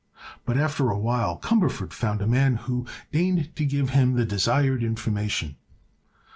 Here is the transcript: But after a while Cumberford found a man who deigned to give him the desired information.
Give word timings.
But 0.45 0.57
after 0.57 0.89
a 0.89 0.97
while 0.97 1.37
Cumberford 1.37 1.93
found 1.93 2.23
a 2.23 2.27
man 2.27 2.55
who 2.55 2.87
deigned 3.11 3.55
to 3.55 3.63
give 3.63 3.91
him 3.91 4.13
the 4.15 4.25
desired 4.25 4.81
information. 4.83 5.57